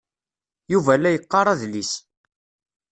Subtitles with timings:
[0.71, 1.91] Yuba la yeqqar adlis.